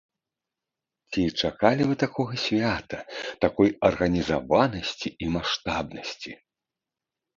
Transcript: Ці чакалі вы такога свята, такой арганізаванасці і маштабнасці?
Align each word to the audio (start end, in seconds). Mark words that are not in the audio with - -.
Ці 1.11 1.21
чакалі 1.41 1.81
вы 1.91 1.95
такога 2.03 2.33
свята, 2.45 2.99
такой 3.45 3.69
арганізаванасці 3.91 5.09
і 5.27 5.31
маштабнасці? 5.37 6.31